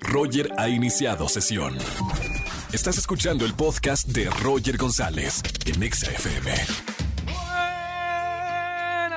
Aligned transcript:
Roger 0.00 0.50
ha 0.58 0.68
iniciado 0.68 1.28
sesión. 1.28 1.76
Estás 2.72 2.98
escuchando 2.98 3.44
el 3.44 3.54
podcast 3.54 4.08
de 4.08 4.28
Roger 4.42 4.76
González 4.76 5.42
en 5.66 5.82
Exa 5.82 6.10
FM. 6.10 6.52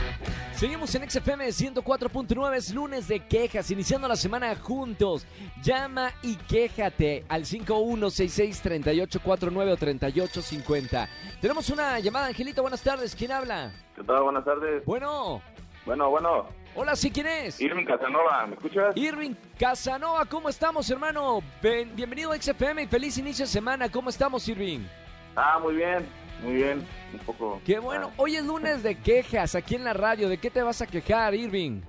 Seguimos 0.53 0.93
en 0.95 1.09
XFM 1.09 1.47
104.9, 1.47 2.57
es 2.57 2.73
lunes 2.73 3.07
de 3.07 3.25
quejas, 3.25 3.71
iniciando 3.71 4.09
la 4.09 4.17
semana 4.17 4.53
juntos. 4.55 5.25
Llama 5.63 6.11
y 6.21 6.35
quéjate 6.35 7.23
al 7.29 7.45
5166-3849 7.45 9.71
o 9.71 9.77
3850. 9.77 11.07
Tenemos 11.39 11.69
una 11.69 11.97
llamada, 12.01 12.27
Angelito, 12.27 12.61
buenas 12.61 12.83
tardes, 12.83 13.15
¿quién 13.15 13.31
habla? 13.31 13.71
¿Qué 13.95 14.03
tal? 14.03 14.23
Buenas 14.23 14.43
tardes. 14.43 14.83
Bueno. 14.85 15.41
Bueno, 15.89 16.07
bueno. 16.11 16.45
Hola, 16.75 16.95
¿sí 16.95 17.09
quién 17.09 17.25
es? 17.25 17.59
Irving 17.59 17.83
Casanova, 17.83 18.45
¿me 18.45 18.53
escuchas? 18.53 18.95
Irving 18.95 19.33
Casanova, 19.59 20.23
¿cómo 20.25 20.47
estamos, 20.47 20.87
hermano? 20.91 21.39
bienvenido 21.63 22.31
a 22.31 22.35
XFM 22.35 22.83
y 22.83 22.85
feliz 22.85 23.17
inicio 23.17 23.45
de 23.45 23.49
semana. 23.49 23.89
¿Cómo 23.89 24.11
estamos, 24.11 24.47
Irving? 24.47 24.81
Ah, 25.35 25.57
muy 25.59 25.73
bien, 25.73 26.05
muy 26.43 26.53
bien. 26.53 26.85
Un 27.11 27.19
poco. 27.25 27.59
Qué 27.65 27.79
bueno. 27.79 28.11
Hoy 28.17 28.35
es 28.35 28.45
lunes 28.45 28.83
de 28.83 29.01
quejas 29.01 29.55
aquí 29.55 29.73
en 29.73 29.83
la 29.83 29.93
radio. 29.93 30.29
¿De 30.29 30.37
qué 30.37 30.51
te 30.51 30.61
vas 30.61 30.79
a 30.83 30.85
quejar, 30.85 31.33
Irving? 31.33 31.81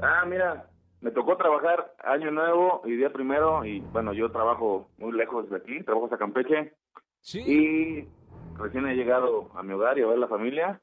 Ah, 0.00 0.24
mira, 0.24 0.68
me 1.00 1.10
tocó 1.10 1.36
trabajar 1.36 1.96
año 2.04 2.30
nuevo 2.30 2.82
y 2.84 2.94
día 2.94 3.12
primero 3.12 3.64
y 3.64 3.80
bueno, 3.80 4.12
yo 4.12 4.30
trabajo 4.30 4.88
muy 4.98 5.10
lejos 5.14 5.50
de 5.50 5.56
aquí, 5.56 5.82
trabajo 5.82 6.04
hasta 6.04 6.16
Campeche. 6.16 6.74
Sí. 7.22 7.40
Y 7.40 8.08
recién 8.56 8.86
he 8.86 8.94
llegado 8.94 9.50
a 9.56 9.64
mi 9.64 9.72
hogar 9.72 9.98
y 9.98 10.02
a 10.02 10.06
ver 10.06 10.18
la 10.18 10.28
familia 10.28 10.80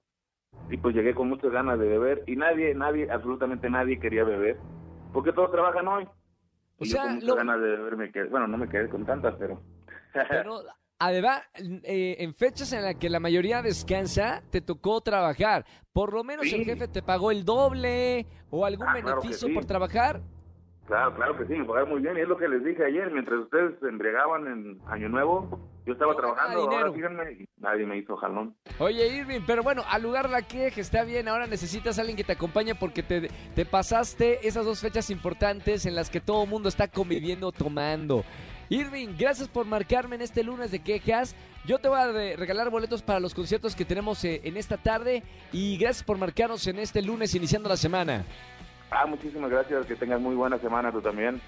y 0.70 0.78
pues 0.78 0.96
llegué 0.96 1.14
con 1.16 1.30
muchas 1.30 1.52
ganas 1.52 1.80
de 1.80 1.88
beber 1.88 2.24
y 2.28 2.36
nadie, 2.36 2.74
nadie, 2.76 3.10
absolutamente 3.12 3.70
nadie 3.70 4.00
quería 4.00 4.24
beber 4.24 4.58
porque 5.14 5.34
todos 5.34 5.52
trabajan 5.52 5.88
hoy. 5.88 6.04
O 6.78 6.86
y 6.86 6.90
sea, 6.90 7.02
yo 7.02 7.06
con 7.08 7.14
muchas 7.16 7.28
lo- 7.30 7.36
ganas 7.36 7.62
de 7.62 7.68
beber 7.68 7.98
me 7.98 8.12
quedé, 8.12 8.30
bueno, 8.30 8.48
no 8.48 8.58
me 8.58 8.70
quedé 8.70 8.90
con 8.90 9.06
tantas, 9.06 9.36
pero... 9.40 9.62
Pero 10.30 10.62
además, 10.98 11.42
eh, 11.84 12.16
en 12.20 12.34
fechas 12.34 12.74
en 12.74 12.82
las 12.84 12.96
que 12.96 13.10
la 13.10 13.20
mayoría 13.20 13.62
descansa, 13.62 14.42
te 14.50 14.60
tocó 14.62 15.02
trabajar. 15.02 15.66
Por 15.94 16.14
lo 16.14 16.24
menos 16.24 16.48
Sí. 16.48 16.56
el 16.56 16.66
jefe 16.66 16.88
te 16.88 17.04
pagó 17.04 17.30
el 17.32 17.46
doble 17.46 18.26
o 18.50 18.66
algún 18.66 18.88
Ah, 18.88 18.94
claro 19.00 19.22
beneficio 19.22 19.48
sí. 19.48 19.54
por 19.54 19.66
trabajar. 19.66 20.22
Claro, 20.90 21.14
claro 21.16 21.38
que 21.38 21.46
sí, 21.46 21.54
me 21.54 21.86
muy 21.86 22.02
bien. 22.02 22.18
Y 22.18 22.22
es 22.22 22.28
lo 22.28 22.36
que 22.36 22.48
les 22.48 22.64
dije 22.66 22.84
ayer, 22.84 23.12
mientras 23.12 23.40
ustedes 23.42 23.76
se 23.80 23.88
embriagaban 23.88 24.48
en 24.48 24.82
Año 24.88 25.08
Nuevo, 25.08 25.70
yo 25.86 25.94
estaba 25.94 26.14
No 26.14 26.20
trabajando, 26.20 26.62
ahora 26.72 26.92
síganme, 26.92 27.32
y 27.34 27.46
nadie 27.58 27.86
me 27.86 27.98
hizo 28.00 28.18
jalón. 28.18 28.56
Oye, 28.80 29.08
Irving, 29.18 29.42
pero 29.46 29.62
bueno, 29.62 29.84
al 29.88 30.02
lugar 30.02 30.28
la 30.32 30.42
queja 30.42 30.82
está 30.82 31.04
bien. 31.04 31.28
Ahora 31.28 31.46
necesitas 31.46 31.98
a 31.98 32.02
alguien 32.02 32.18
que 32.18 32.24
te 32.24 32.34
acompañe 32.34 32.74
porque 32.74 33.04
te, 33.04 33.30
te 33.56 33.66
pasaste 33.66 34.48
esas 34.48 34.66
dos 34.66 34.82
fechas 34.82 35.12
importantes 35.12 35.86
en 35.86 35.94
las 35.94 36.10
que 36.10 36.22
todo 36.22 36.44
el 36.44 36.50
mundo 36.50 36.70
está 36.70 36.88
conviviendo 36.88 37.52
tomando. 37.52 38.24
Irving, 38.70 39.10
gracias 39.18 39.48
por 39.48 39.68
marcarme 39.68 40.16
en 40.16 40.24
este 40.24 40.44
lunes 40.44 40.72
de 40.72 40.80
quejas. 40.80 41.36
Yo 41.66 41.78
te 41.78 41.88
voy 41.88 42.00
a 42.00 42.12
re- 42.12 42.36
regalar 42.36 42.72
boletos 42.72 43.04
para 43.04 43.20
los 43.20 43.36
conciertos 43.36 43.76
que 43.76 43.86
tenemos 43.86 44.24
eh, 44.26 44.42
en 44.44 44.58
esta 44.58 44.78
tarde 44.78 45.22
y 45.54 45.78
gracias 45.78 46.04
por 46.04 46.18
marcarnos 46.18 46.66
en 46.66 46.80
este 46.80 47.02
lunes 47.04 47.36
iniciando 47.36 47.70
la 47.70 47.78
semana. 47.78 48.26
Ah, 48.92 49.06
muchísimas 49.06 49.52
gracias, 49.52 49.86
que 49.86 49.96
tengas 49.96 50.20
muy 50.20 50.36
buena 50.36 50.58
semana 50.58 50.92
tú 50.92 51.02
también. 51.02 51.40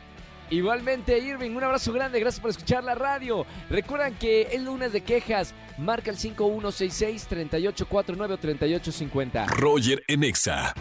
Igualmente, 0.52 1.18
Irving, 1.18 1.52
un 1.52 1.64
abrazo 1.64 1.94
grande, 1.94 2.20
gracias 2.20 2.42
por 2.42 2.50
escuchar 2.50 2.84
la 2.84 2.94
radio. 2.94 3.46
Recuerdan 3.70 4.16
que 4.16 4.50
el 4.52 4.66
lunes 4.66 4.92
de 4.92 5.00
quejas 5.02 5.56
marca 5.78 6.12
el 6.12 6.18
5166-3849 6.18 8.32
o 8.32 8.38
3850. 8.38 9.46
Roger 9.48 10.04
en 10.10 10.26
Exa. 10.26 10.74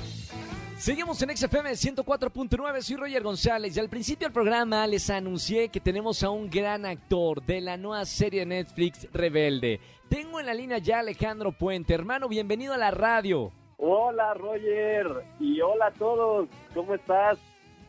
Seguimos 0.76 1.22
en 1.22 1.36
XFM 1.36 1.70
104.9, 1.72 2.80
soy 2.80 2.96
Roger 2.96 3.22
González 3.22 3.76
y 3.76 3.80
al 3.80 3.90
principio 3.90 4.26
del 4.26 4.32
programa 4.32 4.84
les 4.86 5.10
anuncié 5.10 5.68
que 5.68 5.78
tenemos 5.78 6.22
a 6.22 6.30
un 6.30 6.48
gran 6.50 6.86
actor 6.86 7.44
de 7.44 7.60
la 7.60 7.76
nueva 7.76 8.06
serie 8.06 8.40
de 8.40 8.46
Netflix 8.46 9.06
Rebelde. 9.12 9.78
Tengo 10.08 10.40
en 10.40 10.46
la 10.46 10.54
línea 10.54 10.78
ya 10.78 10.96
a 10.96 11.00
Alejandro 11.00 11.52
Puente, 11.52 11.92
hermano, 11.94 12.28
bienvenido 12.28 12.74
a 12.74 12.78
la 12.78 12.90
radio. 12.90 13.52
Hola 13.82 14.34
Roger 14.34 15.06
y 15.38 15.58
hola 15.62 15.86
a 15.86 15.90
todos, 15.92 16.48
¿cómo 16.74 16.94
estás? 16.94 17.38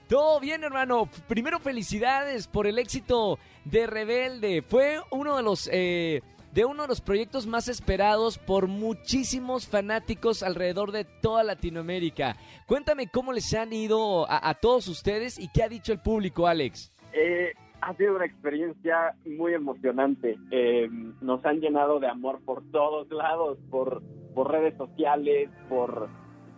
Todo 0.08 0.40
bien, 0.40 0.64
hermano. 0.64 1.10
Primero, 1.28 1.60
felicidades 1.60 2.48
por 2.48 2.66
el 2.66 2.80
éxito 2.80 3.38
de 3.66 3.88
Rebelde. 3.88 4.62
Fue 4.62 5.00
uno 5.12 5.36
de 5.36 5.44
los 5.44 5.70
eh, 5.70 6.22
de 6.54 6.64
uno 6.64 6.84
de 6.84 6.88
los 6.88 7.02
proyectos 7.02 7.46
más 7.46 7.68
esperados 7.68 8.38
por 8.38 8.68
muchísimos 8.68 9.68
fanáticos 9.68 10.44
alrededor 10.44 10.94
de 10.94 11.04
toda 11.04 11.44
Latinoamérica. 11.44 12.38
Cuéntame 12.68 13.08
cómo 13.08 13.34
les 13.34 13.54
han 13.54 13.74
ido 13.74 14.30
a, 14.30 14.50
a 14.50 14.54
todos 14.54 14.88
ustedes 14.88 15.38
y 15.38 15.50
qué 15.50 15.64
ha 15.64 15.70
dicho 15.70 15.92
el 15.92 16.00
público, 16.00 16.48
Alex. 16.48 16.94
Eh, 17.12 17.52
ha 17.82 17.94
sido 17.96 18.16
una 18.16 18.26
experiencia 18.26 19.16
muy 19.26 19.54
emocionante. 19.54 20.38
Eh, 20.52 20.88
nos 21.20 21.44
han 21.46 21.60
llenado 21.60 22.00
de 22.00 22.08
amor 22.08 22.40
por 22.46 22.64
todos 22.72 23.10
lados, 23.12 23.58
por, 23.70 24.02
por 24.34 24.52
redes 24.52 24.76
sociales, 24.78 25.50
por, 25.70 26.10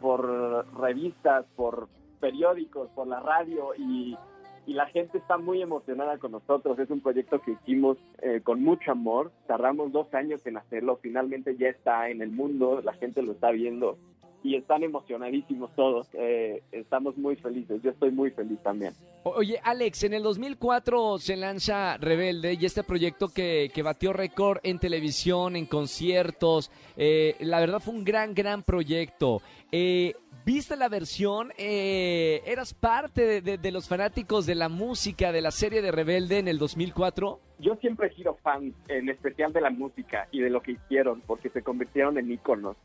por 0.02 0.68
revistas, 0.80 1.46
por 1.56 1.88
periódicos, 2.20 2.90
por 2.96 3.08
la 3.08 3.20
radio 3.20 3.76
y, 3.78 4.18
y 4.66 4.74
la 4.74 4.86
gente 4.88 5.18
está 5.18 5.38
muy 5.38 5.62
emocionada 5.62 6.18
con 6.18 6.32
nosotros. 6.32 6.80
Es 6.80 6.90
un 6.90 7.02
proyecto 7.02 7.42
que 7.42 7.52
hicimos 7.52 7.98
eh, 8.22 8.42
con 8.44 8.64
mucho 8.64 8.92
amor. 8.92 9.32
Tardamos 9.48 9.92
dos 9.92 10.14
años 10.14 10.46
en 10.46 10.58
hacerlo. 10.58 11.00
Finalmente 11.02 11.58
ya 11.58 11.68
está 11.68 12.10
en 12.10 12.22
el 12.22 12.32
mundo, 12.32 12.82
la 12.82 12.94
gente 12.94 13.22
lo 13.22 13.34
está 13.34 13.52
viendo 13.52 13.98
y 14.44 14.56
están 14.56 14.84
emocionadísimos 14.84 15.74
todos. 15.76 16.08
Eh, 16.14 16.62
estamos 16.72 17.18
muy 17.18 17.36
felices. 17.38 17.82
Yo 17.82 17.92
estoy 17.92 18.12
muy 18.12 18.30
feliz 18.32 18.60
también. 18.62 18.94
Oye, 19.24 19.60
Alex, 19.64 20.04
en 20.04 20.14
el 20.14 20.24
2004 20.24 21.18
se 21.20 21.38
lanza 21.38 21.98
Rebelde 21.98 22.58
y 22.60 22.66
este 22.66 22.84
proyecto 22.84 23.30
que, 23.30 23.72
que 23.74 23.82
batió 23.82 24.12
récord 24.12 24.58
en 24.64 24.80
televisión, 24.80 25.56
en 25.56 25.66
conciertos. 25.66 26.70
eh, 26.98 27.36
la 27.40 27.60
verdad 27.62 27.80
fue 27.80 27.94
un 27.94 28.04
gran, 28.04 28.34
gran 28.34 28.64
proyecto. 28.64 29.42
Eh, 29.72 30.14
¿Viste 30.46 30.76
la 30.76 30.90
versión? 30.90 31.54
¿Eras 31.58 32.74
parte 32.74 33.26
de, 33.26 33.42
de- 33.42 33.58
de 33.58 33.72
los 33.72 33.88
fanáticos 33.88 34.46
de 34.46 34.56
la 34.56 34.68
música 34.68 35.32
de 35.32 35.42
la 35.42 35.52
serie 35.52 35.82
de 35.82 35.92
Rebelde 35.92 36.40
en 36.40 36.50
el 36.50 36.58
2004? 36.58 37.40
Yo 37.60 37.76
siempre 37.78 38.08
he 38.08 38.14
sido 38.14 38.36
fan, 38.44 38.74
en 38.90 39.08
especial 39.10 39.54
de 39.54 39.62
la 39.62 39.70
música 39.70 40.28
y 40.32 40.42
de 40.42 40.50
lo 40.50 40.62
que 40.62 40.74
hicieron, 40.74 41.22
porque 41.26 41.50
se 41.50 41.62
convirtieron 41.62 42.18
en 42.18 42.30
íconos. 42.32 42.76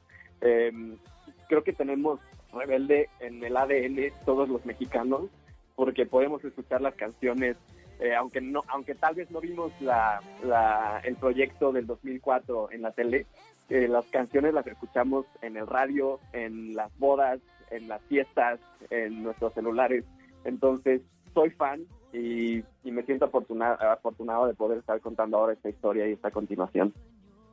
Eh, 0.41 0.71
creo 1.49 1.65
que 1.65 1.73
tenemos 1.73 2.21
rebelde 2.53 3.09
en 3.21 3.43
el 3.43 3.57
ADN 3.57 4.13
todos 4.25 4.49
los 4.49 4.65
mexicanos, 4.65 5.25
porque 5.75 6.07
podemos 6.07 6.45
escuchar 6.45 6.81
las 6.81 6.95
canciones, 6.95 7.57
eh, 8.01 8.15
aunque 8.15 8.41
no, 8.41 8.63
aunque 8.69 8.95
tal 8.95 9.15
vez 9.15 9.31
no 9.31 9.41
vimos 9.41 9.73
la, 9.81 10.21
el 11.05 11.17
proyecto 11.17 11.73
del 11.73 11.87
2004 11.87 12.71
en 12.73 12.83
la 12.83 12.93
tele, 12.93 13.27
eh, 13.69 13.89
las 13.89 14.07
canciones 14.07 14.55
las 14.55 14.67
escuchamos 14.67 15.27
en 15.43 15.57
el 15.57 15.67
radio, 15.67 16.21
en 16.33 16.75
las 16.75 16.97
bodas, 16.99 17.41
en 17.71 17.89
las 17.89 18.01
fiestas, 18.03 18.61
en 18.91 19.23
nuestros 19.23 19.53
celulares. 19.55 20.05
Entonces, 20.45 21.03
soy 21.35 21.51
fan 21.51 21.85
y, 22.13 22.63
y 22.83 22.91
me 22.91 23.03
siento 23.03 23.27
afortunado, 23.27 23.77
afortunado 23.91 24.47
de 24.47 24.55
poder 24.55 24.79
estar 24.79 25.01
contando 25.01 25.37
ahora 25.37 25.53
esta 25.53 25.69
historia 25.69 26.09
y 26.09 26.13
esta 26.13 26.31
continuación. 26.31 26.95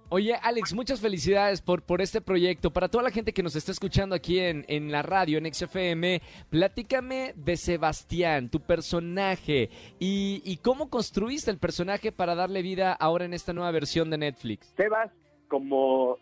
Oye, 0.09 0.35
Alex, 0.35 0.75
muchas 0.75 1.01
felicidades 1.01 1.61
por, 1.61 1.81
por 1.81 1.99
este 1.99 2.21
proyecto. 2.21 2.69
Para 2.69 2.89
toda 2.89 3.03
la 3.03 3.09
gente 3.09 3.33
que 3.33 3.41
nos 3.41 3.55
está 3.55 3.71
escuchando 3.71 4.13
aquí 4.13 4.39
en, 4.39 4.63
en 4.67 4.91
la 4.91 5.01
radio, 5.01 5.39
en 5.39 5.51
XFM, 5.51 6.21
platícame 6.51 7.33
de 7.35 7.57
Sebastián, 7.57 8.49
tu 8.49 8.59
personaje, 8.59 9.71
y, 9.97 10.43
y 10.45 10.57
cómo 10.57 10.91
construiste 10.91 11.49
el 11.49 11.57
personaje 11.57 12.11
para 12.11 12.35
darle 12.35 12.61
vida 12.61 12.93
ahora 12.93 13.25
en 13.25 13.33
esta 13.33 13.51
nueva 13.51 13.71
versión 13.71 14.11
de 14.11 14.19
Netflix. 14.19 14.71
Sebas, 14.77 15.11
como 15.47 16.19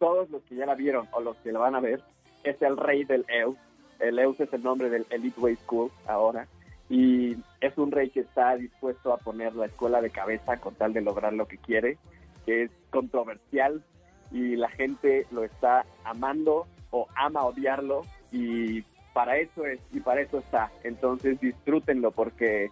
todos 0.00 0.28
los 0.30 0.42
que 0.42 0.56
ya 0.56 0.66
la 0.66 0.74
vieron 0.74 1.06
o 1.12 1.20
los 1.20 1.36
que 1.36 1.52
la 1.52 1.60
van 1.60 1.76
a 1.76 1.80
ver, 1.80 2.02
es 2.42 2.60
el 2.62 2.76
rey 2.76 3.04
del 3.04 3.24
EUS. 3.28 3.56
El 4.00 4.18
EUS 4.18 4.40
es 4.40 4.52
el 4.52 4.62
nombre 4.64 4.90
del 4.90 5.06
Elite 5.08 5.40
Way 5.40 5.56
School 5.56 5.92
ahora. 6.06 6.48
Y 6.88 7.36
es 7.60 7.78
un 7.78 7.92
rey 7.92 8.10
que 8.10 8.20
está 8.20 8.56
dispuesto 8.56 9.12
a 9.12 9.18
poner 9.18 9.54
la 9.54 9.66
escuela 9.66 10.02
de 10.02 10.10
cabeza 10.10 10.56
con 10.56 10.74
tal 10.74 10.92
de 10.92 11.00
lograr 11.00 11.32
lo 11.32 11.46
que 11.46 11.58
quiere 11.58 11.96
que 12.44 12.64
es 12.64 12.70
controversial 12.90 13.82
y 14.30 14.56
la 14.56 14.68
gente 14.70 15.26
lo 15.30 15.44
está 15.44 15.84
amando 16.04 16.66
o 16.90 17.06
ama 17.16 17.44
odiarlo 17.44 18.02
y 18.32 18.82
para 19.12 19.38
eso 19.38 19.66
es 19.66 19.80
y 19.92 20.00
para 20.00 20.20
eso 20.20 20.38
está. 20.38 20.70
Entonces 20.84 21.40
disfrútenlo 21.40 22.10
porque 22.12 22.70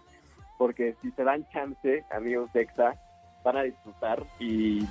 porque 0.57 0.95
si 1.01 1.11
se 1.11 1.23
dan 1.23 1.47
chance, 1.51 2.03
amigos 2.11 2.51
de 2.53 2.61
EXA, 2.61 2.95
van 3.43 3.57
a 3.57 3.63
disfrutar 3.63 4.23
y, 4.39 4.85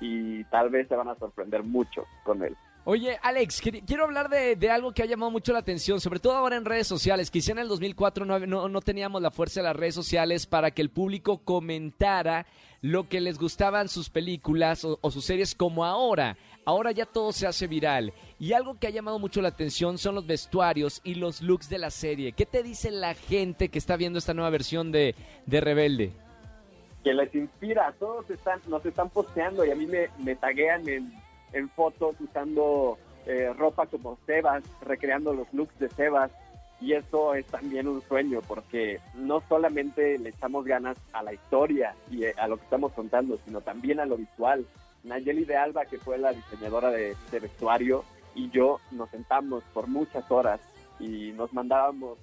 y 0.00 0.42
tal 0.44 0.68
vez 0.68 0.88
se 0.88 0.96
van 0.96 1.08
a 1.08 1.14
sorprender 1.14 1.62
mucho 1.62 2.04
con 2.24 2.42
él. 2.42 2.56
Oye, 2.88 3.18
Alex, 3.20 3.62
quiero 3.84 4.04
hablar 4.04 4.28
de, 4.28 4.54
de, 4.54 4.70
algo 4.70 4.92
que 4.92 5.02
ha 5.02 5.06
llamado 5.06 5.32
mucho 5.32 5.52
la 5.52 5.58
atención, 5.58 6.00
sobre 6.00 6.20
todo 6.20 6.36
ahora 6.36 6.56
en 6.56 6.64
redes 6.64 6.86
sociales. 6.86 7.32
Quizá 7.32 7.50
en 7.50 7.58
el 7.58 7.66
2004 7.66 8.24
no, 8.24 8.38
no, 8.38 8.68
no, 8.68 8.80
teníamos 8.80 9.20
la 9.20 9.32
fuerza 9.32 9.58
de 9.58 9.64
las 9.64 9.74
redes 9.74 9.96
sociales 9.96 10.46
para 10.46 10.70
que 10.70 10.82
el 10.82 10.90
público 10.90 11.38
comentara 11.38 12.46
lo 12.86 13.08
que 13.08 13.20
les 13.20 13.38
gustaban 13.38 13.88
sus 13.88 14.10
películas 14.10 14.84
o, 14.84 15.10
sus 15.10 15.24
series 15.24 15.54
como 15.54 15.84
ahora. 15.84 16.36
Ahora 16.64 16.92
ya 16.92 17.04
todo 17.04 17.32
se 17.32 17.46
hace 17.46 17.66
viral. 17.66 18.12
Y 18.38 18.52
algo 18.52 18.78
que 18.78 18.86
ha 18.86 18.90
llamado 18.90 19.18
mucho 19.18 19.42
la 19.42 19.48
atención 19.48 19.98
son 19.98 20.14
los 20.14 20.26
vestuarios 20.26 21.00
y 21.02 21.14
los 21.14 21.42
looks 21.42 21.68
de 21.68 21.78
la 21.78 21.90
serie. 21.90 22.32
¿Qué 22.32 22.46
te 22.46 22.62
dice 22.62 22.90
la 22.90 23.14
gente 23.14 23.68
que 23.68 23.78
está 23.78 23.96
viendo 23.96 24.18
esta 24.18 24.34
nueva 24.34 24.50
versión 24.50 24.92
de, 24.92 25.14
de 25.46 25.60
Rebelde? 25.60 26.12
Que 27.02 27.12
les 27.12 27.34
inspira, 27.34 27.92
todos 27.98 28.30
están, 28.30 28.60
nos 28.68 28.84
están 28.86 29.10
posteando 29.10 29.64
y 29.64 29.70
a 29.70 29.74
mí 29.74 29.86
me, 29.86 30.08
me 30.18 30.34
taguean 30.34 30.88
en 30.88 31.12
en 31.52 31.68
fotos 31.70 32.16
usando 32.20 32.98
eh, 33.26 33.52
ropa 33.56 33.86
como 33.86 34.18
Sebas, 34.26 34.62
recreando 34.82 35.32
los 35.32 35.52
looks 35.52 35.78
de 35.78 35.88
Sebas. 35.88 36.30
Y 36.80 36.92
eso 36.92 37.34
es 37.34 37.46
también 37.46 37.88
un 37.88 38.02
sueño, 38.02 38.40
porque 38.46 39.00
no 39.14 39.42
solamente 39.48 40.18
le 40.18 40.30
echamos 40.30 40.64
ganas 40.64 40.98
a 41.12 41.22
la 41.22 41.32
historia 41.32 41.94
y 42.10 42.24
eh, 42.24 42.34
a 42.36 42.48
lo 42.48 42.58
que 42.58 42.64
estamos 42.64 42.92
contando, 42.92 43.38
sino 43.44 43.60
también 43.62 43.98
a 43.98 44.06
lo 44.06 44.16
visual. 44.16 44.66
Nayeli 45.04 45.44
de 45.44 45.56
Alba, 45.56 45.86
que 45.86 45.98
fue 45.98 46.18
la 46.18 46.32
diseñadora 46.32 46.90
de, 46.90 47.16
vestuario, 47.30 48.04
y 48.34 48.50
yo 48.50 48.80
nos 48.90 49.08
sentamos 49.10 49.64
por 49.72 49.86
muchas 49.86 50.30
horas 50.30 50.60
y 51.00 51.32
nos 51.32 51.52
mandábamos 51.54 52.18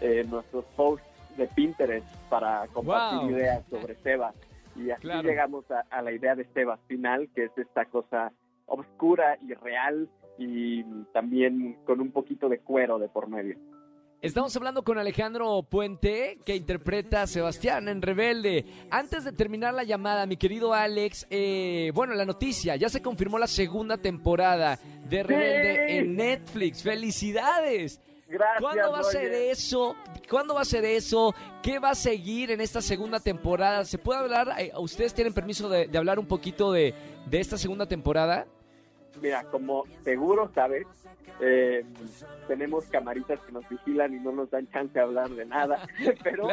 eh, 0.00 0.24
nuestros 0.28 0.64
posts 0.76 1.06
de 1.38 1.46
Pinterest 1.48 2.06
para 2.28 2.66
compartir 2.68 3.20
wow. 3.20 3.30
ideas 3.30 3.64
sobre 3.70 3.94
Sebas. 3.96 4.34
Y 4.76 4.90
así 4.90 5.02
claro. 5.02 5.28
llegamos 5.28 5.70
a, 5.70 5.84
a, 5.88 6.02
la 6.02 6.12
idea 6.12 6.34
de 6.34 6.44
Sebas 6.52 6.80
final, 6.88 7.28
que 7.34 7.44
es 7.44 7.56
esta 7.56 7.86
cosa 7.86 8.32
obscura 8.66 9.38
y 9.40 9.54
real 9.54 10.08
y 10.38 10.82
también 11.12 11.78
con 11.84 12.00
un 12.00 12.10
poquito 12.10 12.48
de 12.48 12.58
cuero 12.58 12.98
de 12.98 13.08
por 13.08 13.28
medio. 13.28 13.56
Estamos 14.24 14.56
hablando 14.56 14.82
con 14.82 14.96
Alejandro 14.96 15.62
Puente, 15.64 16.38
que 16.46 16.56
interpreta 16.56 17.20
a 17.20 17.26
Sebastián 17.26 17.88
en 17.88 18.00
Rebelde. 18.00 18.64
Antes 18.90 19.22
de 19.22 19.32
terminar 19.32 19.74
la 19.74 19.84
llamada, 19.84 20.24
mi 20.24 20.38
querido 20.38 20.72
Alex, 20.72 21.26
eh, 21.28 21.92
bueno, 21.92 22.14
la 22.14 22.24
noticia, 22.24 22.74
ya 22.76 22.88
se 22.88 23.02
confirmó 23.02 23.38
la 23.38 23.46
segunda 23.46 23.98
temporada 23.98 24.78
de 25.10 25.22
Rebelde 25.24 25.74
sí. 25.74 25.96
en 25.96 26.16
Netflix. 26.16 26.82
¡Felicidades! 26.82 28.00
Gracias, 28.26 28.62
¿Cuándo 28.62 28.92
va 28.92 29.00
a 29.00 29.04
ser 29.04 29.30
eso? 29.30 29.94
¿Cuándo 30.30 30.54
va 30.54 30.62
a 30.62 30.64
ser 30.64 30.86
eso? 30.86 31.34
¿Qué 31.62 31.78
va 31.78 31.90
a 31.90 31.94
seguir 31.94 32.50
en 32.50 32.62
esta 32.62 32.80
segunda 32.80 33.20
temporada? 33.20 33.84
¿Se 33.84 33.98
puede 33.98 34.20
hablar? 34.20 34.54
Eh, 34.58 34.72
¿Ustedes 34.78 35.12
tienen 35.12 35.34
permiso 35.34 35.68
de, 35.68 35.86
de 35.86 35.98
hablar 35.98 36.18
un 36.18 36.26
poquito 36.26 36.72
de, 36.72 36.94
de 37.26 37.40
esta 37.40 37.58
segunda 37.58 37.84
temporada? 37.84 38.46
Mira, 39.20 39.44
como 39.44 39.84
seguro 40.02 40.50
sabes, 40.54 40.86
eh, 41.40 41.84
tenemos 42.46 42.84
camaritas 42.86 43.40
que 43.40 43.52
nos 43.52 43.68
vigilan 43.68 44.14
y 44.14 44.20
no 44.20 44.32
nos 44.32 44.50
dan 44.50 44.68
chance 44.70 44.92
de 44.92 45.00
hablar 45.00 45.30
de 45.30 45.44
nada, 45.46 45.86
pero 46.22 46.48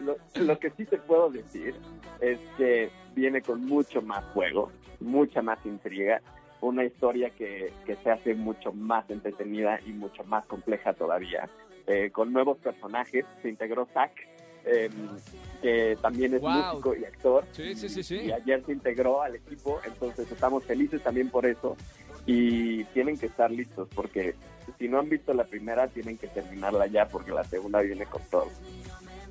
lo, 0.00 0.16
lo, 0.34 0.58
que 0.58 0.70
sí 0.70 0.84
te 0.84 0.98
puedo 0.98 1.30
decir 1.30 1.74
es 2.20 2.38
que 2.56 2.90
viene 3.14 3.40
con 3.40 3.64
mucho 3.64 4.02
más 4.02 4.24
juego, 4.34 4.70
mucha 5.00 5.42
más 5.42 5.58
intriga, 5.64 6.20
una 6.60 6.84
historia 6.84 7.30
que, 7.30 7.72
que 7.84 7.96
se 7.96 8.10
hace 8.10 8.34
mucho 8.34 8.72
más 8.72 9.08
entretenida 9.10 9.78
y 9.86 9.92
mucho 9.92 10.24
más 10.24 10.44
compleja 10.46 10.92
todavía, 10.94 11.48
eh, 11.86 12.10
con 12.10 12.32
nuevos 12.32 12.58
personajes, 12.58 13.24
se 13.42 13.48
integró 13.48 13.86
Zack, 13.92 14.12
eh, 14.64 14.90
que 15.62 15.96
también 16.02 16.34
es 16.34 16.40
wow. 16.40 16.50
músico 16.50 16.96
y 16.96 17.04
actor. 17.04 17.44
Sí, 17.52 17.74
sí, 17.76 18.02
sí. 18.02 18.16
Y 18.16 18.32
ayer 18.32 18.64
se 18.66 18.72
integró 18.72 19.22
al 19.22 19.36
equipo, 19.36 19.80
entonces 19.86 20.30
estamos 20.30 20.64
felices 20.64 21.02
también 21.02 21.30
por 21.30 21.46
eso. 21.46 21.76
Y 22.26 22.84
tienen 22.86 23.16
que 23.16 23.26
estar 23.26 23.50
listos, 23.50 23.88
porque 23.94 24.34
si 24.78 24.88
no 24.88 24.98
han 24.98 25.08
visto 25.08 25.32
la 25.32 25.44
primera, 25.44 25.86
tienen 25.88 26.18
que 26.18 26.26
terminarla 26.26 26.86
ya, 26.86 27.06
porque 27.08 27.30
la 27.30 27.44
segunda 27.44 27.80
viene 27.80 28.04
con 28.06 28.22
todo. 28.30 28.48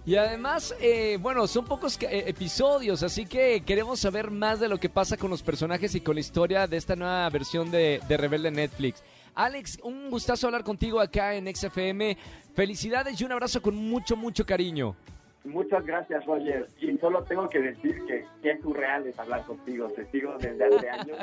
Y 0.06 0.18
además, 0.18 0.76
eh, 0.80 1.18
bueno, 1.20 1.48
son 1.48 1.66
pocos 1.66 2.02
eh, 2.04 2.24
episodios, 2.28 3.02
así 3.02 3.26
que 3.26 3.62
queremos 3.66 4.00
saber 4.00 4.30
más 4.30 4.60
de 4.60 4.70
lo 4.70 4.78
que 4.78 4.88
pasa 4.88 5.18
con 5.18 5.32
los 5.32 5.42
personajes 5.42 5.96
y 5.96 6.02
con 6.02 6.14
la 6.16 6.22
historia 6.22 6.68
de 6.68 6.78
esta 6.78 6.96
nueva 6.96 7.28
versión 7.32 7.72
de, 7.72 8.00
de 8.08 8.18
Rebelde 8.18 8.52
Netflix. 8.52 9.04
Alex, 9.34 9.80
un 9.84 10.10
gustazo 10.10 10.48
hablar 10.48 10.64
contigo 10.64 11.00
acá 11.02 11.34
en 11.34 11.54
XFM. 11.54 12.18
Felicidades 12.54 13.20
y 13.20 13.26
un 13.26 13.32
abrazo 13.32 13.62
con 13.62 13.76
mucho, 13.76 14.16
mucho 14.16 14.46
cariño. 14.46 14.96
Muchas 15.44 15.86
gracias, 15.86 16.26
Roger. 16.26 16.68
Y 16.80 16.98
solo 16.98 17.24
tengo 17.24 17.50
que 17.50 17.60
decir 17.60 18.04
que 18.06 18.26
qué 18.42 18.58
surreal 18.62 19.06
es 19.08 19.20
hablar 19.20 19.44
contigo. 19.46 19.88
Te 19.90 20.06
sigo 20.12 20.38
desde 20.40 20.66
hace 20.66 20.90
años 20.90 21.18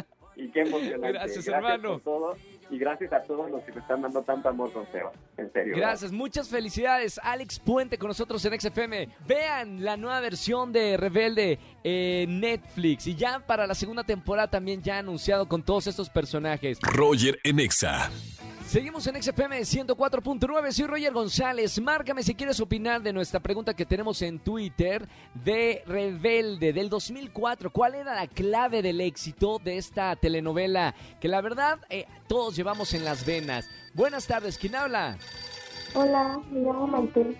qué 0.52 0.61
emocionante. 0.61 1.12
Gracias, 1.12 1.44
gracias 1.44 1.49
hermano. 1.49 1.88
Por 1.94 2.00
todo, 2.00 2.37
y 2.71 2.78
gracias 2.78 3.12
a 3.12 3.23
todos 3.23 3.50
los 3.50 3.62
que 3.64 3.73
me 3.73 3.80
están 3.80 4.02
dando 4.02 4.23
tanto 4.23 4.49
amor 4.49 4.73
con 4.73 4.87
Seba. 4.90 5.12
En 5.37 5.52
serio. 5.52 5.76
Gracias, 5.76 6.11
muchas 6.11 6.49
felicidades. 6.49 7.21
Alex 7.23 7.59
Puente 7.61 7.99
con 7.99 8.09
nosotros 8.09 8.44
en 8.44 8.59
XFM. 8.59 9.09
Vean 9.26 9.85
la 9.85 9.97
nueva 9.97 10.21
versión 10.21 10.73
de 10.73 10.97
Rebelde 10.97 11.59
en 11.85 12.40
Netflix. 12.40 13.06
Y 13.06 13.14
ya 13.14 13.40
para 13.40 13.66
la 13.66 13.75
segunda 13.75 14.04
temporada 14.04 14.49
también 14.49 14.82
ya 14.82 14.99
anunciado 14.99 15.47
con 15.49 15.62
todos 15.62 15.87
estos 15.87 16.09
personajes. 16.09 16.78
Roger 16.80 17.38
en 17.44 17.61
Exa. 17.61 18.11
Seguimos 18.73 19.07
en 19.07 19.23
XFM 19.23 19.61
104.9, 19.61 20.73
soy 20.73 20.87
Roger 20.87 21.12
González. 21.12 21.79
Márcame 21.79 22.23
si 22.23 22.35
quieres 22.35 22.59
opinar 22.59 23.02
de 23.02 23.12
nuestra 23.12 23.38
pregunta 23.38 23.75
que 23.75 23.85
tenemos 23.85 24.23
en 24.23 24.38
Twitter 24.38 25.07
de 25.35 25.83
Rebelde 25.87 26.73
del 26.73 26.88
2004. 26.88 27.71
¿Cuál 27.71 27.97
era 27.97 28.14
la 28.14 28.26
clave 28.26 28.81
del 28.81 29.02
éxito 29.02 29.59
de 29.62 29.76
esta 29.76 30.17
telenovela 30.17 30.95
que 31.21 31.29
la 31.29 31.43
verdad 31.43 31.81
eh, 31.91 32.07
todos 32.26 32.57
llevamos 32.57 32.95
en 32.95 33.05
las 33.05 33.26
venas? 33.26 33.69
Buenas 33.93 34.26
tardes, 34.26 34.57
¿quién 34.57 34.75
habla? 34.75 35.19
Hola, 35.93 36.41
me 36.50 36.61
llamo 36.61 36.87
Maite. 36.87 37.37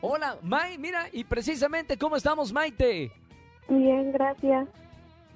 Hola, 0.00 0.38
May, 0.42 0.76
mira, 0.76 1.06
y 1.12 1.22
precisamente, 1.22 1.96
¿cómo 1.96 2.16
estamos, 2.16 2.52
Maite? 2.52 3.12
Bien, 3.68 4.10
gracias. 4.10 4.66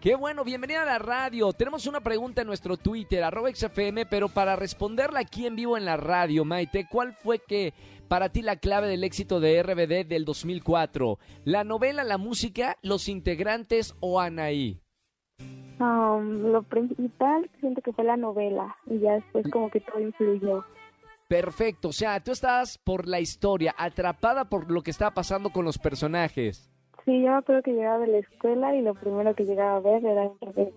Qué 0.00 0.14
bueno, 0.14 0.45
bienvenida 0.45 0.83
a 0.83 0.87
la 0.87 1.00
radio. 1.00 1.52
Tenemos 1.52 1.88
una 1.88 2.00
pregunta 2.00 2.43
en 2.43 2.47
nuestro 2.47 2.76
Twitter, 2.76 3.25
arroba 3.25 3.50
XFM, 3.52 4.07
pero 4.07 4.28
para 4.28 4.55
responderla 4.55 5.19
aquí 5.19 5.45
en 5.45 5.57
vivo 5.57 5.76
en 5.76 5.85
la 5.85 5.97
radio, 5.97 6.45
Maite, 6.45 6.87
¿cuál 6.88 7.14
fue 7.14 7.40
que 7.40 7.75
para 8.07 8.28
ti 8.28 8.43
la 8.43 8.55
clave 8.55 8.87
del 8.87 9.02
éxito 9.02 9.40
de 9.40 9.61
RBD 9.61 10.07
del 10.07 10.25
2004? 10.25 11.19
¿La 11.45 11.64
novela, 11.64 12.05
la 12.05 12.17
música, 12.17 12.76
los 12.81 13.09
integrantes 13.09 13.97
o 13.99 14.21
Anaí? 14.21 14.81
Um, 15.81 16.52
lo 16.52 16.62
principal 16.62 17.50
siento 17.59 17.83
que 17.83 17.93
fue 17.93 18.05
la 18.05 18.17
novela 18.17 18.76
y 18.87 19.00
ya 19.00 19.14
después 19.14 19.50
como 19.50 19.69
que 19.69 19.81
todo 19.81 19.99
influyó. 19.99 20.64
Perfecto, 21.26 21.88
o 21.88 21.93
sea, 21.93 22.21
tú 22.23 22.31
estabas 22.31 22.78
por 22.78 23.09
la 23.09 23.19
historia, 23.19 23.75
atrapada 23.76 24.49
por 24.49 24.71
lo 24.71 24.83
que 24.83 24.93
estaba 24.93 25.11
pasando 25.11 25.50
con 25.50 25.64
los 25.64 25.76
personajes. 25.76 26.71
Sí, 27.09 27.23
yo 27.23 27.41
creo 27.43 27.62
que 27.62 27.73
llegaba 27.73 28.00
de 28.00 28.09
la 28.09 28.19
escuela 28.19 28.77
y 28.77 28.83
lo 28.83 28.93
primero 28.93 29.35
que 29.35 29.45
llegaba 29.45 29.77
a 29.77 29.81
ver 29.81 30.05
era 30.05 30.27
RBD. 30.27 30.75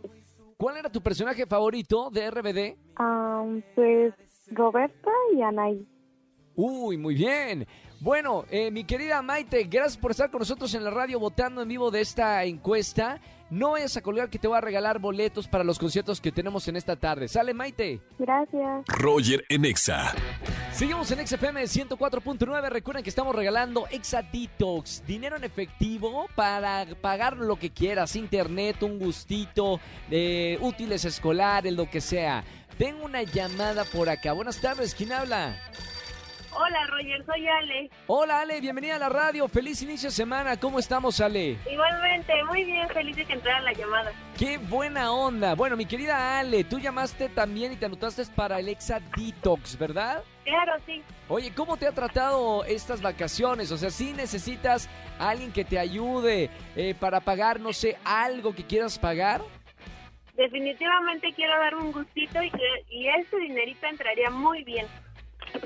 ¿Cuál 0.56 0.78
era 0.78 0.90
tu 0.90 1.02
personaje 1.02 1.46
favorito 1.46 2.10
de 2.10 2.32
RBD? 2.32 2.78
Um, 2.98 3.62
pues 3.76 4.14
Roberta 4.50 5.12
y 5.36 5.42
Anaí. 5.42 5.86
Uy, 6.56 6.96
muy 6.96 7.16
bien. 7.16 7.68
Bueno, 8.00 8.46
eh, 8.50 8.72
mi 8.72 8.86
querida 8.86 9.22
Maite, 9.22 9.66
gracias 9.66 9.98
por 9.98 10.12
estar 10.12 10.32
con 10.32 10.40
nosotros 10.40 10.74
en 10.74 10.86
la 10.86 10.90
radio 10.90 11.20
votando 11.20 11.64
en 11.64 11.68
vivo 11.68 11.92
de 11.92 12.00
esta 12.00 12.46
encuesta. 12.46 13.20
No 13.50 13.72
vayas 13.72 13.98
a 13.98 14.02
colgar 14.02 14.30
que 14.30 14.40
te 14.40 14.48
voy 14.48 14.58
a 14.58 14.62
regalar 14.62 15.00
boletos 15.00 15.50
para 15.50 15.66
los 15.66 15.78
conciertos 15.78 16.22
que 16.22 16.32
tenemos 16.32 16.66
en 16.70 16.78
esta 16.78 16.96
tarde. 16.96 17.28
¿Sale, 17.28 17.54
Maite? 17.54 18.00
Gracias. 18.18 18.86
Roger 18.88 19.44
en 19.50 19.66
Exa. 19.66 20.14
Seguimos 20.74 21.12
en 21.12 21.28
XFM 21.28 21.62
104.9. 21.64 22.70
Recuerden 22.70 23.04
que 23.04 23.10
estamos 23.10 23.36
regalando 23.36 23.88
Exa 23.92 24.24
Detox, 24.24 25.04
dinero 25.06 25.36
en 25.36 25.44
efectivo 25.44 26.28
para 26.34 26.88
pagar 27.02 27.38
lo 27.38 27.58
que 27.58 27.70
quieras, 27.70 28.16
internet, 28.16 28.82
un 28.82 28.98
gustito, 28.98 29.80
eh, 30.10 30.58
útiles 30.62 31.06
escolares, 31.06 31.74
lo 31.74 31.90
que 31.90 32.02
sea. 32.02 32.44
Tengo 32.78 33.06
una 33.06 33.22
llamada 33.24 33.84
por 33.84 34.10
acá. 34.10 34.32
Buenas 34.34 34.60
tardes, 34.60 34.96
¿quién 34.96 35.12
habla? 35.12 35.56
Hola 36.54 36.86
Roger, 36.88 37.26
soy 37.26 37.48
Ale. 37.48 37.90
Hola 38.08 38.42
Ale, 38.42 38.60
bienvenida 38.60 38.98
a 38.98 39.00
la 39.00 39.10
radio. 39.10 39.48
Feliz 39.48 39.82
inicio 39.82 40.10
de 40.10 40.16
semana. 40.16 40.60
¿Cómo 40.60 40.80
estamos, 40.80 41.22
Ale? 41.22 41.58
Igualmente, 41.72 42.44
muy 42.44 42.66
bien, 42.66 42.90
feliz 42.90 43.16
de 43.16 43.26
que 43.26 43.34
entrara 43.34 43.62
la 43.62 43.72
llamada. 43.72 44.12
Qué 44.38 44.58
buena 44.58 45.14
onda. 45.14 45.56
Bueno, 45.56 45.78
mi 45.78 45.86
querida 45.86 46.40
Ale, 46.40 46.66
tú 46.66 46.80
llamaste 46.80 47.30
también 47.30 47.72
y 47.72 47.78
te 47.78 47.86
anotaste 47.86 48.26
para 48.36 48.60
el 48.60 48.68
Exa 48.68 49.00
Detox, 49.16 49.78
¿verdad? 49.78 50.24
Claro, 50.44 50.74
sí. 50.86 51.02
Oye, 51.30 51.54
¿cómo 51.56 51.78
te 51.78 51.88
ha 51.88 51.94
tratado 51.94 52.66
estas 52.66 53.02
vacaciones? 53.02 53.72
O 53.72 53.78
sea, 53.78 53.90
si 53.90 54.12
necesitas 54.12 54.90
a 55.20 55.30
alguien 55.30 55.54
que 55.54 55.64
te 55.64 55.80
ayude 55.80 56.50
eh, 56.76 56.94
para 57.00 57.22
pagar, 57.22 57.62
no 57.62 57.72
sé, 57.72 57.98
algo 58.04 58.54
que 58.54 58.66
quieras 58.66 59.00
pagar. 59.00 59.42
Definitivamente 60.36 61.32
quiero 61.34 61.58
dar 61.58 61.76
un 61.76 61.92
gustito 61.92 62.42
y, 62.44 62.50
que, 62.50 62.86
y 62.90 63.08
ese 63.08 63.38
dinerito 63.38 63.88
entraría 63.88 64.30
muy 64.30 64.64
bien. 64.64 64.88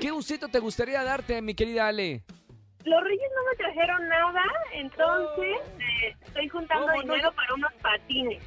¿Qué 0.00 0.10
gustito 0.10 0.48
te 0.48 0.58
gustaría 0.58 1.02
darte, 1.02 1.40
mi 1.42 1.54
querida 1.54 1.88
Ale? 1.88 2.22
Los 2.84 3.02
reyes 3.02 3.28
no 3.34 3.50
me 3.50 3.56
trajeron 3.56 4.08
nada, 4.08 4.42
entonces 4.72 5.56
eh, 5.80 6.14
estoy 6.26 6.48
juntando 6.48 6.86
¿Cómo 6.86 7.02
no? 7.02 7.14
dinero 7.14 7.32
para 7.32 7.54
unos 7.54 7.72
patines. 7.82 8.42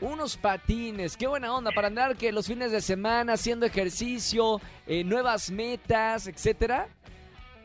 Unos 0.00 0.36
patines, 0.36 1.16
qué 1.16 1.26
buena 1.26 1.54
onda 1.54 1.70
para 1.72 1.86
andar 1.86 2.16
que 2.16 2.30
los 2.32 2.46
fines 2.46 2.70
de 2.70 2.80
semana 2.80 3.34
haciendo 3.34 3.64
ejercicio, 3.64 4.60
eh, 4.86 5.04
nuevas 5.04 5.50
metas, 5.50 6.26
etcétera. 6.26 6.88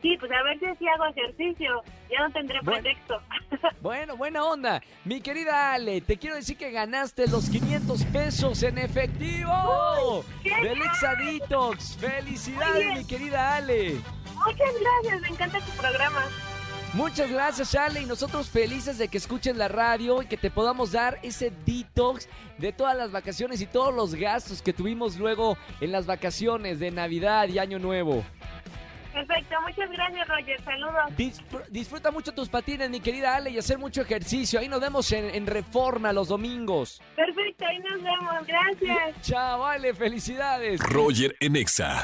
Sí, 0.01 0.17
pues 0.19 0.31
a 0.31 0.41
ver 0.43 0.57
si 0.59 0.65
así 0.65 0.87
hago 0.87 1.05
ejercicio. 1.05 1.83
Ya 2.09 2.27
no 2.27 2.33
tendré 2.33 2.59
Bueno. 2.63 2.81
pretexto. 2.81 3.21
Bueno, 3.81 4.15
buena 4.17 4.43
onda. 4.45 4.81
Mi 5.05 5.21
querida 5.21 5.73
Ale, 5.73 6.01
te 6.01 6.17
quiero 6.17 6.35
decir 6.35 6.57
que 6.57 6.71
ganaste 6.71 7.27
los 7.27 7.49
500 7.49 8.03
pesos 8.05 8.63
en 8.63 8.77
efectivo 8.77 10.23
del 10.63 10.81
Exaditox. 10.81 11.97
Felicidades, 11.97 12.73
Muy 12.75 12.83
bien. 12.85 12.97
mi 12.97 13.05
querida 13.05 13.55
Ale. 13.57 13.95
Muchas 14.45 14.73
gracias, 14.79 15.21
me 15.21 15.27
encanta 15.29 15.59
tu 15.59 15.71
programa. 15.73 16.21
Muchas 16.93 17.31
gracias, 17.31 17.73
Ale, 17.75 18.01
y 18.01 18.05
nosotros 18.05 18.49
felices 18.49 18.97
de 18.97 19.07
que 19.07 19.17
escuchen 19.17 19.57
la 19.57 19.67
radio 19.67 20.21
y 20.21 20.25
que 20.25 20.35
te 20.37 20.49
podamos 20.51 20.91
dar 20.91 21.19
ese 21.23 21.51
detox 21.65 22.27
de 22.57 22.73
todas 22.73 22.97
las 22.97 23.11
vacaciones 23.11 23.61
y 23.61 23.65
todos 23.65 23.93
los 23.93 24.13
gastos 24.15 24.61
que 24.61 24.73
tuvimos 24.73 25.15
luego 25.17 25.57
en 25.79 25.91
las 25.91 26.05
vacaciones 26.05 26.79
de 26.79 26.91
Navidad 26.91 27.47
y 27.47 27.59
Año 27.59 27.79
Nuevo. 27.79 28.23
Perfecto, 29.13 29.55
muchas 29.61 29.91
gracias 29.91 30.27
Roger, 30.27 30.63
saludos. 30.63 31.03
Disfr- 31.17 31.65
disfruta 31.69 32.11
mucho 32.11 32.31
tus 32.31 32.47
patines, 32.49 32.89
mi 32.89 32.99
querida 32.99 33.35
Ale, 33.35 33.49
y 33.49 33.57
hacer 33.57 33.77
mucho 33.77 34.01
ejercicio. 34.01 34.59
Ahí 34.59 34.67
nos 34.69 34.79
vemos 34.79 35.11
en, 35.11 35.33
en 35.35 35.47
Reforma 35.47 36.13
los 36.13 36.29
domingos. 36.29 37.01
Perfecto, 37.15 37.65
ahí 37.65 37.79
nos 37.79 38.01
vemos, 38.01 38.47
gracias. 38.47 39.21
Chao, 39.21 39.65
Ale, 39.65 39.93
felicidades. 39.93 40.79
Roger 40.81 41.35
en 41.39 41.55
Exa. 41.57 42.03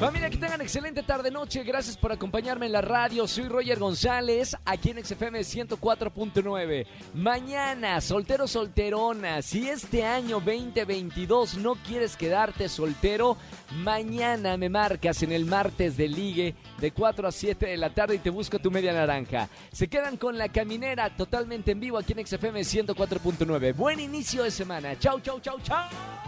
Familia, 0.00 0.30
que 0.30 0.36
tengan 0.36 0.60
excelente 0.60 1.02
tarde-noche. 1.02 1.64
Gracias 1.64 1.96
por 1.96 2.12
acompañarme 2.12 2.66
en 2.66 2.72
la 2.72 2.80
radio. 2.80 3.26
Soy 3.26 3.48
Roger 3.48 3.80
González, 3.80 4.56
aquí 4.64 4.90
en 4.90 5.04
XFM 5.04 5.40
104.9. 5.40 6.86
Mañana, 7.14 8.00
soltero 8.00 8.46
solterona. 8.46 9.42
Si 9.42 9.68
este 9.68 10.04
año 10.04 10.38
2022 10.38 11.56
no 11.56 11.74
quieres 11.74 12.16
quedarte 12.16 12.68
soltero, 12.68 13.36
mañana 13.74 14.56
me 14.56 14.68
marcas 14.68 15.24
en 15.24 15.32
el 15.32 15.46
martes 15.46 15.96
de 15.96 16.06
ligue 16.06 16.54
de 16.78 16.92
4 16.92 17.26
a 17.26 17.32
7 17.32 17.66
de 17.66 17.76
la 17.76 17.92
tarde 17.92 18.14
y 18.14 18.18
te 18.18 18.30
busco 18.30 18.60
tu 18.60 18.70
media 18.70 18.92
naranja. 18.92 19.48
Se 19.72 19.88
quedan 19.88 20.16
con 20.16 20.38
la 20.38 20.48
caminera 20.48 21.16
totalmente 21.16 21.72
en 21.72 21.80
vivo 21.80 21.98
aquí 21.98 22.12
en 22.12 22.24
XFM 22.24 22.60
104.9. 22.60 23.74
Buen 23.74 23.98
inicio 23.98 24.44
de 24.44 24.52
semana. 24.52 24.96
Chau, 24.96 25.18
chau, 25.18 25.40
chau, 25.40 25.58
chau. 25.60 26.27